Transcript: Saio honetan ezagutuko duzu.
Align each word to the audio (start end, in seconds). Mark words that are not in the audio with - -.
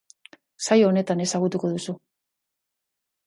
Saio 0.67 0.87
honetan 0.91 1.21
ezagutuko 1.25 1.71
duzu. 1.73 1.95